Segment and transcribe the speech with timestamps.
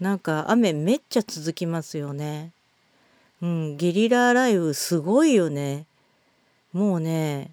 [0.00, 2.52] なんか雨めっちゃ続きますよね。
[3.42, 5.86] うん、ゲリラ雷雨すごいよね。
[6.72, 7.50] もうね、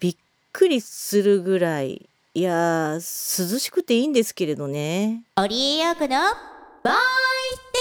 [0.00, 0.16] びっ
[0.52, 5.22] くりするぐらい、いや涼しくていいんですけれどね。
[5.36, 6.16] オリエヨークのボイス
[6.82, 6.90] デ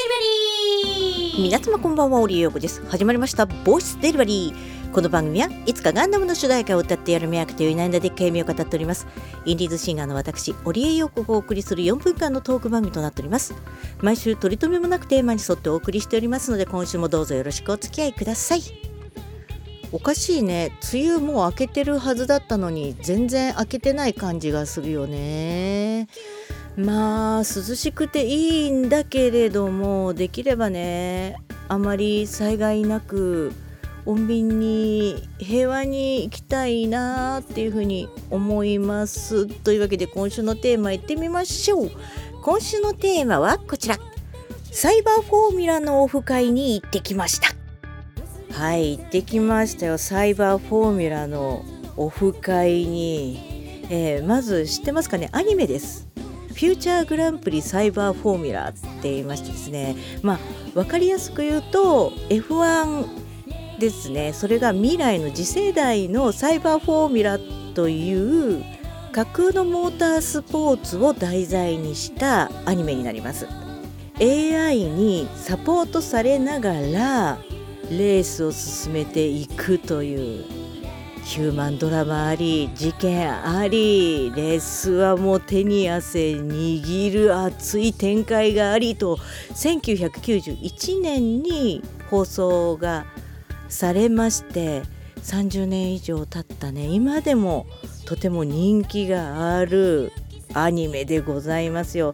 [0.02, 0.55] リバリー
[1.18, 2.86] 皆様こんばんは、オリヨークです。
[2.90, 4.92] 始まりました、ボイスデリバリー。
[4.92, 9.08] この番組はいつかガンダムの主題歌を歌ってやる迷惑といういないんだでっかい夢を語っております。
[9.46, 13.56] インディーズシンガーの私織江陽子がお送りする4分間のトーク番組となっております。
[14.02, 18.62] 毎週取り留めもなくテーマに沿ってお送りしておりますので今週もどうぞよろしくお付き合いください。
[19.92, 20.78] おかしいね。
[20.94, 26.10] 梅雨もう明けてるはずだったのに全然明けてない感じがするよね。
[26.78, 31.38] まあ涼しくていいんだけれどもできればね
[31.70, 33.54] あまり災害なく
[34.06, 39.48] 穏便に平和に行きたいなっていうふうに思います。
[39.48, 41.92] というわけで今週のテーマいってみましょう。
[42.44, 43.98] 今週のテーマはこちら。
[44.72, 47.56] サイバーフォーミュラのオフ会に行ってきました。
[48.52, 49.98] はい行ってきましたよ。
[49.98, 51.66] サイバーフォーミュラの
[51.98, 55.30] オフ会に、えー、まず知ってますかね？
[55.32, 56.08] アニメです。
[56.56, 60.40] ューチャーグランプリサイバーフォーミュラーって言いましてですねまあ
[60.74, 63.26] 分かりやすく言うと F1
[63.80, 64.34] ですね。
[64.34, 68.64] それが未来の次世代のサイバーフォーミュラーという
[69.12, 73.48] 架空のモータースポーツを題材にしたアニメになります。
[74.20, 77.38] AI にサポートされながら
[77.90, 80.46] レースを進めていくという
[81.26, 89.16] ヒューマンドラマあり事件ありレースはもう手に汗握る熱い展開がありと
[89.56, 91.82] 1991年に
[92.12, 93.08] 放送が
[93.70, 94.84] されまして
[95.18, 97.66] 30年以上経ったね今でも
[98.06, 100.12] とても人気がある
[100.54, 102.14] アニメでございますよ。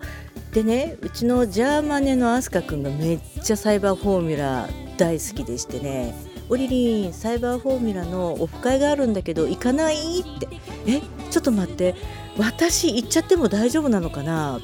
[0.53, 6.15] でねうちのジャーマネのアスカくんがめっちゃサイバーフォーミュラ大好きでしてね
[6.52, 10.47] 「オリリンサイバーフォーミュラのオフ会があるんだけど行かない?」って
[10.85, 11.01] 「え
[11.31, 11.95] ちょっと待って
[12.38, 14.59] 私行っちゃっても大丈夫なのかな?」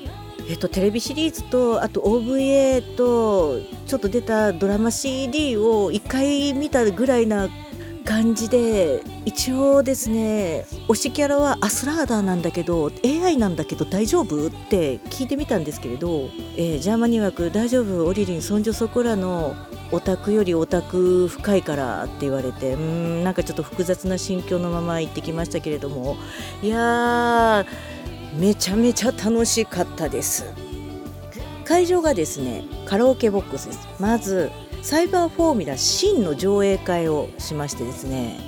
[0.50, 7.50] えっと、テレビシリーズとあと OVA とちょっと出たドラマ CD を1回見たぐらいな
[8.08, 14.48] 感じで一応ですね推しキャラはアスラーダーなんだけど AI なんだけど大丈夫？
[14.48, 18.08] って聞いてみたんですけれど、えー、ジャーマニ枠大丈夫？
[18.08, 19.58] オリリンそんじょそこらの
[19.92, 26.16] オタクよりオタク深いからって言われてうんなんかちょっと複雑な心境のまま行ってきましたけれども
[26.64, 30.46] いやーめちゃめちゃ楽しかったです。
[31.66, 33.80] 会場がですねカラオケボックスです。
[34.00, 34.50] まず
[34.82, 38.40] サイバーフォーミュラ真の上映会をしましてですね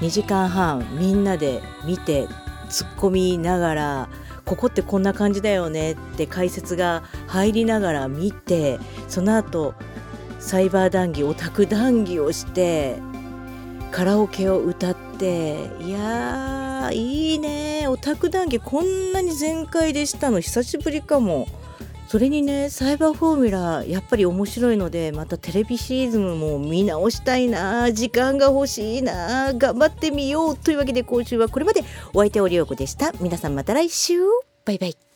[0.00, 2.26] 2時間半みんなで見て
[2.68, 4.08] 突っ込みながら
[4.44, 9.74] ここってこんな感じだよねって解説が入りながら見てその後
[10.40, 12.96] サイバー談義オタク談義をして
[13.92, 21.46] カラオケを歌っていやーいいねオタク談義こんなに全開でしたの久しぶりかも。
[22.12, 31.82] それにねサイバーフォーミュラやっぱり面白いのでまたテレビシーズンも見直したいな時間が欲しいな頑張ってみようというわけで今週はこれまで。
[32.12, 33.12] お相手おりよこでした。
[33.20, 34.18] 皆さんまた来週。
[34.66, 35.11] バイバイ。